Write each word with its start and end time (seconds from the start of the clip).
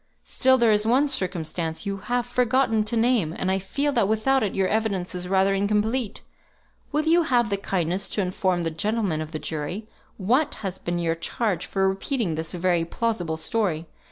Still 0.23 0.57
there 0.57 0.71
is 0.71 0.83
one 0.87 1.07
circumstance 1.07 1.85
you 1.85 1.97
have 1.97 2.25
forgotten 2.25 2.83
to 2.85 2.97
name; 2.97 3.35
and 3.37 3.51
I 3.51 3.59
feel 3.59 3.91
that 3.91 4.07
without 4.07 4.41
it 4.41 4.55
your 4.55 4.67
evidence 4.67 5.13
is 5.13 5.27
rather 5.27 5.53
incomplete. 5.53 6.21
Will 6.91 7.05
you 7.05 7.21
have 7.21 7.51
the 7.51 7.57
kindness 7.57 8.09
to 8.09 8.21
inform 8.21 8.63
the 8.63 8.71
gentlemen 8.71 9.21
of 9.21 9.31
the 9.31 9.37
jury 9.37 9.87
what 10.17 10.55
has 10.65 10.79
been 10.79 10.97
your 10.97 11.13
charge 11.13 11.67
for 11.67 11.87
repeating 11.87 12.33
this 12.33 12.51
very 12.53 12.83
plausible 12.83 13.37
story? 13.37 13.85